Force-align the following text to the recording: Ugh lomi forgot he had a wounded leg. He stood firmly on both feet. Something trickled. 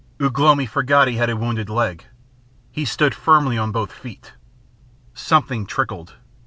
Ugh 0.19 0.39
lomi 0.39 0.65
forgot 0.65 1.07
he 1.07 1.17
had 1.17 1.29
a 1.29 1.37
wounded 1.37 1.69
leg. 1.69 2.05
He 2.71 2.85
stood 2.85 3.13
firmly 3.13 3.55
on 3.55 3.71
both 3.71 3.91
feet. 3.91 4.33
Something 5.13 5.63
trickled. 5.67 6.15